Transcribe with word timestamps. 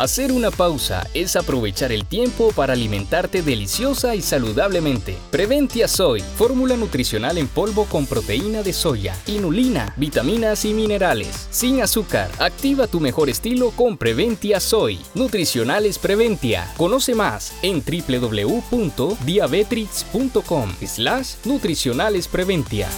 Hacer 0.00 0.32
una 0.32 0.50
pausa 0.50 1.06
es 1.12 1.36
aprovechar 1.36 1.92
el 1.92 2.06
tiempo 2.06 2.52
para 2.56 2.72
alimentarte 2.72 3.42
deliciosa 3.42 4.14
y 4.14 4.22
saludablemente. 4.22 5.14
Preventia 5.30 5.86
Soy, 5.88 6.22
fórmula 6.22 6.74
nutricional 6.74 7.36
en 7.36 7.46
polvo 7.46 7.84
con 7.84 8.06
proteína 8.06 8.62
de 8.62 8.72
soya, 8.72 9.14
inulina, 9.26 9.92
vitaminas 9.98 10.64
y 10.64 10.72
minerales. 10.72 11.48
Sin 11.50 11.82
azúcar, 11.82 12.30
activa 12.38 12.86
tu 12.86 12.98
mejor 12.98 13.28
estilo 13.28 13.72
con 13.72 13.98
Preventia 13.98 14.58
Soy. 14.58 14.98
Nutricionales 15.14 15.98
Preventia. 15.98 16.72
Conoce 16.78 17.14
más 17.14 17.52
en 17.60 17.84
www.diabetrix.com 17.84 20.70
slash 20.86 21.34
nutricionales 21.44 22.26
Preventia. 22.26 22.88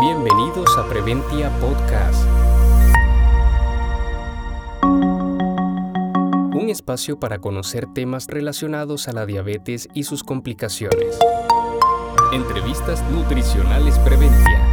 Bienvenidos 0.00 0.68
a 0.78 0.88
Preventia 0.88 1.50
Podcast. 1.58 2.29
Espacio 6.70 7.18
para 7.18 7.38
conocer 7.38 7.86
temas 7.92 8.26
relacionados 8.26 9.08
a 9.08 9.12
la 9.12 9.26
diabetes 9.26 9.88
y 9.94 10.04
sus 10.04 10.22
complicaciones. 10.22 11.18
Entrevistas 12.32 13.02
nutricionales 13.10 13.98
Preventia. 14.00 14.66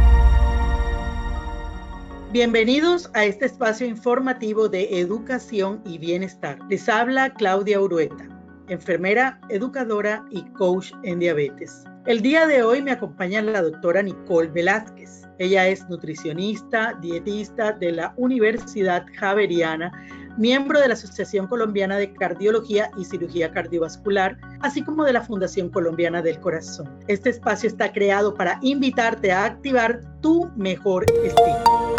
Bienvenidos 2.30 3.10
a 3.14 3.24
este 3.24 3.46
espacio 3.46 3.86
informativo 3.86 4.68
de 4.68 5.00
educación 5.00 5.80
y 5.84 5.98
bienestar. 5.98 6.58
Les 6.68 6.88
habla 6.88 7.34
Claudia 7.34 7.80
Urueta, 7.80 8.28
enfermera, 8.68 9.40
educadora 9.48 10.24
y 10.30 10.42
coach 10.52 10.92
en 11.02 11.18
diabetes. 11.18 11.84
El 12.06 12.22
día 12.22 12.46
de 12.46 12.62
hoy 12.62 12.82
me 12.82 12.90
acompaña 12.90 13.42
la 13.42 13.62
doctora 13.62 14.02
Nicole 14.02 14.48
Velázquez. 14.48 15.22
Ella 15.38 15.68
es 15.68 15.88
nutricionista, 15.88 16.96
dietista 17.00 17.72
de 17.72 17.92
la 17.92 18.14
Universidad 18.16 19.06
Javeriana, 19.18 19.92
miembro 20.36 20.80
de 20.80 20.88
la 20.88 20.94
Asociación 20.94 21.46
Colombiana 21.46 21.96
de 21.96 22.12
Cardiología 22.12 22.90
y 22.96 23.04
Cirugía 23.04 23.52
Cardiovascular, 23.52 24.38
así 24.60 24.82
como 24.82 25.04
de 25.04 25.12
la 25.12 25.22
Fundación 25.22 25.68
Colombiana 25.68 26.22
del 26.22 26.40
Corazón. 26.40 26.88
Este 27.08 27.30
espacio 27.30 27.68
está 27.68 27.92
creado 27.92 28.34
para 28.34 28.58
invitarte 28.62 29.30
a 29.30 29.44
activar 29.44 30.00
tu 30.20 30.50
mejor 30.56 31.04
estilo. 31.24 31.96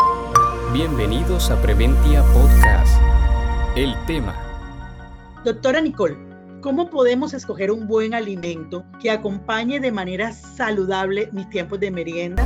Bienvenidos 0.73 1.49
a 1.51 1.61
Preventia 1.61 2.23
Podcast. 2.33 3.01
El 3.75 3.95
tema. 4.05 4.35
Doctora 5.43 5.81
Nicole, 5.81 6.28
¿cómo 6.61 6.89
podemos 6.89 7.33
escoger 7.33 7.71
un 7.71 7.87
buen 7.87 8.13
alimento 8.13 8.83
que 9.01 9.11
acompañe 9.11 9.79
de 9.79 9.91
manera 9.91 10.31
saludable 10.33 11.29
mis 11.31 11.49
tiempos 11.49 11.79
de 11.79 11.91
merienda? 11.91 12.43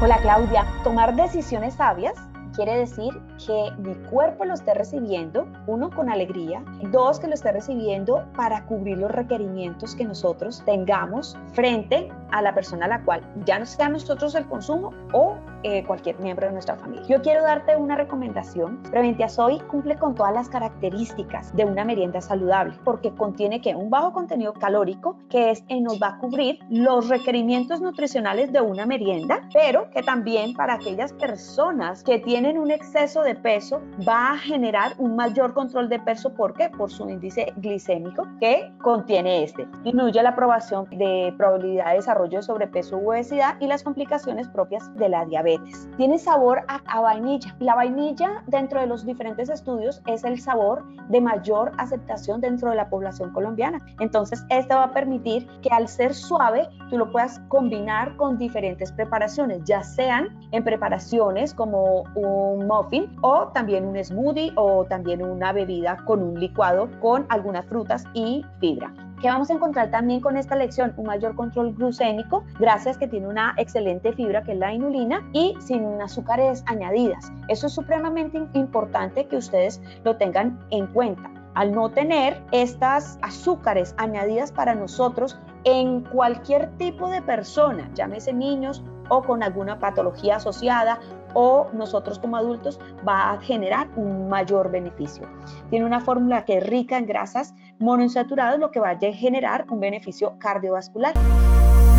Hola 0.00 0.18
Claudia, 0.20 0.66
tomar 0.82 1.14
decisiones 1.14 1.74
sabias 1.74 2.14
quiere 2.54 2.76
decir 2.76 3.10
que 3.44 3.70
mi 3.78 3.94
cuerpo 4.10 4.44
lo 4.44 4.54
esté 4.54 4.74
recibiendo, 4.74 5.46
uno, 5.66 5.90
con 5.90 6.10
alegría, 6.10 6.62
dos, 6.90 7.18
que 7.18 7.26
lo 7.26 7.34
esté 7.34 7.52
recibiendo 7.52 8.24
para 8.36 8.64
cubrir 8.66 8.98
los 8.98 9.10
requerimientos 9.10 9.94
que 9.94 10.04
nosotros 10.04 10.62
tengamos 10.64 11.36
frente 11.52 12.08
a 12.30 12.42
la 12.42 12.54
persona 12.54 12.86
a 12.86 12.88
la 12.88 13.02
cual 13.04 13.22
ya 13.44 13.64
sea 13.64 13.88
nosotros 13.88 14.34
el 14.34 14.46
consumo 14.46 14.92
o 15.12 15.36
eh, 15.62 15.84
cualquier 15.84 16.18
miembro 16.18 16.46
de 16.46 16.52
nuestra 16.52 16.76
familia. 16.76 17.04
Yo 17.08 17.22
quiero 17.22 17.42
darte 17.42 17.76
una 17.76 17.96
recomendación. 17.96 18.82
Preventia 18.90 19.28
Soy 19.28 19.58
cumple 19.60 19.96
con 19.96 20.14
todas 20.14 20.34
las 20.34 20.48
características 20.48 21.54
de 21.54 21.64
una 21.64 21.84
merienda 21.84 22.20
saludable 22.20 22.74
porque 22.84 23.10
contiene 23.14 23.60
que 23.60 23.74
un 23.74 23.90
bajo 23.90 24.12
contenido 24.12 24.52
calórico 24.54 25.16
que 25.28 25.50
es 25.50 25.64
eh, 25.68 25.80
nos 25.80 26.02
va 26.02 26.08
a 26.08 26.18
cubrir 26.18 26.58
los 26.68 27.08
requerimientos 27.08 27.80
nutricionales 27.80 28.52
de 28.52 28.60
una 28.60 28.86
merienda, 28.86 29.48
pero 29.52 29.90
que 29.90 30.02
también 30.02 30.54
para 30.54 30.74
aquellas 30.74 31.12
personas 31.12 32.02
que 32.02 32.18
tienen 32.18 32.58
un 32.58 32.70
exceso 32.70 33.22
de 33.22 33.34
peso 33.34 33.80
va 34.06 34.32
a 34.32 34.38
generar 34.38 34.94
un 34.98 35.16
mayor 35.16 35.54
control 35.54 35.88
de 35.88 35.98
peso. 36.00 36.34
¿Por 36.34 36.54
qué? 36.54 36.70
Por 36.70 36.90
su 36.90 37.08
índice 37.08 37.52
glicémico 37.56 38.26
que 38.40 38.72
contiene 38.82 39.44
este. 39.44 39.66
Disminuye 39.84 40.22
la 40.22 40.30
aprobación 40.30 40.88
de 40.90 41.32
probabilidad 41.36 41.90
de 41.90 41.96
desarrollo 41.96 42.38
de 42.38 42.42
sobrepeso 42.42 42.96
u 42.96 43.10
obesidad 43.10 43.56
y 43.60 43.66
las 43.66 43.82
complicaciones 43.82 44.48
propias 44.48 44.94
de 44.96 45.08
la 45.08 45.24
diabetes. 45.24 45.51
Tiene 45.96 46.18
sabor 46.18 46.62
a, 46.68 47.00
vainilla. 47.00 47.54
La 47.58 47.74
vainilla 47.74 48.42
dentro 48.46 48.80
de 48.80 48.86
los 48.86 49.04
diferentes 49.04 49.48
estudios 49.48 50.02
es 50.06 50.24
el 50.24 50.40
sabor 50.40 50.84
de 51.08 51.20
mayor 51.20 51.72
aceptación 51.78 52.40
dentro 52.40 52.70
de 52.70 52.76
la 52.76 52.88
población 52.88 53.32
colombiana. 53.32 53.78
Entonces, 54.00 54.44
esto 54.48 54.74
va 54.74 54.84
a 54.84 54.92
permitir 54.92 55.46
que 55.62 55.70
al 55.70 55.88
ser 55.88 56.14
suave, 56.14 56.68
tú 56.90 56.98
lo 56.98 57.10
puedas 57.10 57.40
combinar 57.48 58.16
con 58.16 58.38
diferentes 58.38 58.92
preparaciones, 58.92 59.62
ya 59.64 59.82
sean 59.82 60.28
en 60.52 60.64
preparaciones 60.64 61.54
como 61.54 62.04
un 62.14 62.66
muffin 62.66 63.14
o 63.22 63.48
también 63.48 63.84
un 63.84 64.02
smoothie 64.02 64.52
o 64.56 64.84
también 64.84 65.22
una 65.22 65.52
bebida 65.52 65.96
con 66.04 66.22
un 66.22 66.38
licuado 66.38 66.88
con 67.00 67.26
algunas 67.28 67.66
frutas 67.66 68.04
y 68.14 68.44
fibra. 68.60 68.92
¿Qué 69.22 69.28
vamos 69.28 69.50
a 69.50 69.52
encontrar 69.52 69.88
también 69.92 70.20
con 70.20 70.36
esta 70.36 70.56
lección? 70.56 70.94
Un 70.96 71.06
mayor 71.06 71.36
control 71.36 71.74
glucémico, 71.74 72.42
gracias 72.58 72.98
que 72.98 73.06
tiene 73.06 73.28
una 73.28 73.54
excelente 73.56 74.12
fibra 74.14 74.42
que 74.42 74.50
es 74.50 74.58
la 74.58 74.74
inulina 74.74 75.24
y 75.32 75.54
sin 75.60 76.02
azúcares 76.02 76.64
añadidas. 76.66 77.30
Eso 77.46 77.68
es 77.68 77.72
supremamente 77.72 78.42
importante 78.54 79.28
que 79.28 79.36
ustedes 79.36 79.80
lo 80.02 80.16
tengan 80.16 80.58
en 80.70 80.88
cuenta. 80.88 81.30
Al 81.54 81.70
no 81.70 81.88
tener 81.90 82.42
estas 82.50 83.20
azúcares 83.22 83.94
añadidas 83.96 84.50
para 84.50 84.74
nosotros 84.74 85.38
en 85.62 86.00
cualquier 86.00 86.76
tipo 86.76 87.08
de 87.08 87.22
persona, 87.22 87.88
llámese 87.94 88.32
niños 88.32 88.82
o 89.08 89.22
con 89.22 89.44
alguna 89.44 89.78
patología 89.78 90.36
asociada 90.36 90.98
o 91.34 91.68
nosotros 91.72 92.18
como 92.18 92.36
adultos 92.36 92.78
va 93.06 93.32
a 93.32 93.40
generar 93.40 93.88
un 93.96 94.28
mayor 94.28 94.70
beneficio. 94.70 95.28
Tiene 95.70 95.84
una 95.84 96.00
fórmula 96.00 96.44
que 96.44 96.58
es 96.58 96.66
rica 96.66 96.98
en 96.98 97.06
grasas 97.06 97.54
monoinsaturadas, 97.78 98.58
lo 98.58 98.70
que 98.70 98.80
va 98.80 98.90
a 98.90 98.98
generar 98.98 99.66
un 99.70 99.80
beneficio 99.80 100.38
cardiovascular. 100.38 101.14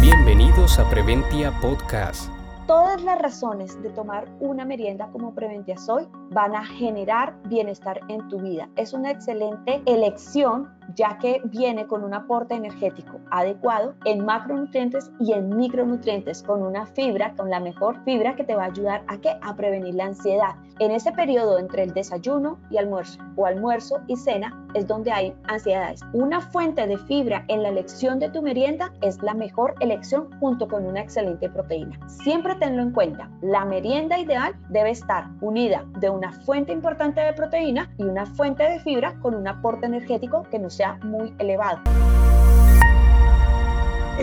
Bienvenidos 0.02 0.80
a 0.80 0.90
Preventia 0.90 1.52
Podcast. 1.62 2.30
Todas 2.68 3.02
las 3.04 3.20
razones 3.20 3.82
de 3.84 3.90
tomar 3.90 4.26
una 4.40 4.64
merienda 4.64 5.10
como 5.12 5.36
Preventia 5.36 5.78
Soy 5.78 6.08
van 6.32 6.56
a 6.56 6.64
generar 6.64 7.36
bienestar 7.46 8.00
en 8.08 8.26
tu 8.30 8.40
vida. 8.40 8.70
Es 8.78 8.94
una 8.94 9.12
excelente 9.12 9.82
elección 9.86 10.74
ya 10.96 11.18
que 11.18 11.42
viene 11.46 11.88
con 11.88 12.04
un 12.04 12.14
aporte 12.14 12.56
energético 12.56 13.20
adecuado 13.32 13.96
en 14.06 14.26
macronutrientes 14.26 15.12
y 15.20 15.34
en 15.34 15.56
micronutrientes, 15.56 16.44
con 16.44 16.62
una 16.62 16.86
fibra, 16.86 17.34
con 17.36 17.50
la 17.50 17.60
mejor 17.60 18.04
fibra 18.04 18.36
que 18.36 18.44
te 18.44 18.56
va 18.56 18.64
a 18.64 18.68
ayudar 18.68 19.04
a, 19.08 19.18
¿qué? 19.18 19.32
a 19.42 19.56
prevenir 19.56 19.96
la 19.96 20.06
ansiedad. 20.06 20.56
En 20.80 20.92
ese 20.92 21.12
periodo 21.12 21.60
entre 21.60 21.84
el 21.84 21.94
desayuno 21.94 22.58
y 22.70 22.78
almuerzo 22.78 23.20
o 23.36 23.46
almuerzo 23.46 24.02
y 24.08 24.16
cena 24.16 24.66
es 24.74 24.88
donde 24.88 25.12
hay 25.12 25.36
ansiedades. 25.48 26.02
Una 26.14 26.42
fuente 26.42 26.88
de 26.88 26.98
fibra 26.98 27.46
en 27.48 27.62
la 27.62 27.70
elección 27.70 28.20
de 28.20 28.30
tu 28.30 28.42
merienda 28.42 28.92
es 29.02 29.22
la 29.22 29.36
mejor 29.36 29.76
elección 29.82 30.30
junto 30.40 30.68
con 30.68 30.86
una 30.86 31.02
excelente 31.02 31.50
proteína. 31.50 32.00
Siempre 32.08 32.56
tenlo 32.56 32.82
en 32.82 32.92
cuenta, 32.92 33.30
la 33.42 33.66
merienda 33.66 34.18
ideal 34.18 34.56
debe 34.70 34.92
estar 34.92 35.28
unida 35.42 35.86
de 36.00 36.10
una 36.10 36.32
fuente 36.32 36.72
importante 36.72 37.22
de 37.22 37.34
proteína 37.34 37.92
y 37.98 38.04
una 38.04 38.26
fuente 38.26 38.64
de 38.64 38.80
fibra 38.80 39.14
con 39.20 39.36
un 39.36 39.48
aporte 39.48 39.86
energético 39.86 40.44
que 40.50 40.60
nos 40.60 40.74
sea 40.74 40.83
muy 41.04 41.34
elevado. 41.40 41.80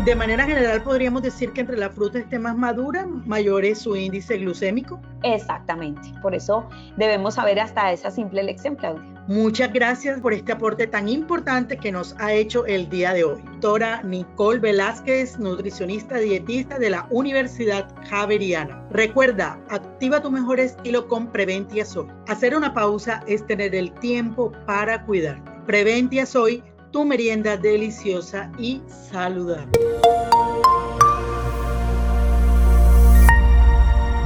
De 0.05 0.15
manera 0.15 0.45
general 0.45 0.83
podríamos 0.83 1.21
decir 1.21 1.53
que 1.53 1.61
entre 1.63 1.77
la 1.77 1.91
fruta 1.91 2.21
esté 2.21 2.39
más 2.39 2.57
madura, 2.57 3.07
mayor 3.27 3.65
es 3.65 3.81
su 3.81 3.97
índice 3.97 4.39
glucémico. 4.39 5.01
Exactamente, 5.25 6.01
por 6.23 6.35
eso 6.35 6.67
debemos 6.97 7.35
saber 7.35 7.59
hasta 7.59 7.93
esa 7.93 8.11
simple 8.11 8.41
elección, 8.41 8.77
Claudia. 8.77 9.03
Muchas 9.27 9.73
gracias 9.73 10.21
por 10.21 10.33
este 10.33 10.53
aporte 10.53 10.87
tan 10.87 11.09
importante 11.09 11.77
que 11.77 11.93
nos 11.93 12.17
ha 12.19 12.33
hecho 12.33 12.65
el 12.67 12.89
día 12.89 13.13
de 13.13 13.25
hoy. 13.25 13.43
Doctora 13.43 14.03
Nicole 14.03 14.61
Velázquez, 14.61 15.39
nutricionista 15.39 16.17
dietista 16.17 16.79
de 16.79 16.91
la 16.91 17.07
Universidad 17.11 17.87
Javeriana. 18.09 18.83
Recuerda, 18.91 19.59
activa 19.69 20.23
tu 20.23 20.31
mejor 20.31 20.61
estilo 20.61 21.07
con 21.09 21.31
Preventia 21.31 21.85
Soy. 21.85 22.07
Hacer 22.29 22.57
una 22.57 22.73
pausa 22.73 23.23
es 23.27 23.47
tener 23.47 23.75
el 23.75 23.93
tiempo 23.95 24.53
para 24.67 25.05
cuidarte. 25.05 25.50
Preventia 25.71 26.27
Soy 26.27 26.65
tu 26.91 27.05
merienda 27.05 27.57
deliciosa 27.57 28.51
y 28.59 28.83
saludable. 28.89 29.71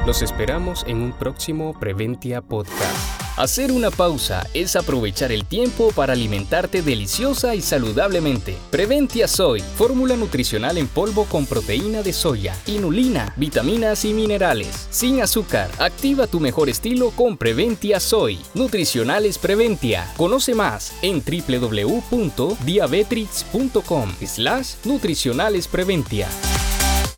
Los 0.07 0.23
esperamos 0.23 0.83
en 0.87 1.03
un 1.03 1.11
próximo 1.11 1.79
Preventia 1.79 2.41
Podcast. 2.41 3.14
Hacer 3.37 3.71
una 3.73 3.91
pausa 3.91 4.47
es 4.53 4.77
aprovechar 4.77 5.33
el 5.33 5.45
tiempo 5.45 5.91
para 5.91 6.13
alimentarte 6.13 6.81
deliciosa 6.81 7.53
y 7.53 7.61
saludablemente. 7.61 8.55
Preventia 8.71 9.27
Soy, 9.27 9.59
fórmula 9.59 10.15
nutricional 10.15 10.77
en 10.77 10.87
polvo 10.87 11.25
con 11.25 11.45
proteína 11.45 12.01
de 12.01 12.13
soya, 12.13 12.55
inulina, 12.65 13.33
vitaminas 13.35 14.05
y 14.05 14.13
minerales. 14.13 14.87
Sin 14.89 15.21
azúcar, 15.21 15.69
activa 15.79 16.27
tu 16.27 16.39
mejor 16.39 16.69
estilo 16.69 17.11
con 17.11 17.35
Preventia 17.35 17.99
Soy. 17.99 18.39
Nutricionales 18.53 19.37
Preventia. 19.37 20.09
Conoce 20.15 20.55
más 20.55 20.93
en 21.01 21.21
www.diabetrix.com 21.21 24.13
slash 24.25 24.75
nutricionales 24.85 25.67
Preventia. 25.67 26.29